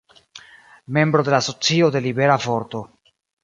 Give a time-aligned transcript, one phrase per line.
[0.97, 2.81] Membro de la Asocio de Libera Vorto.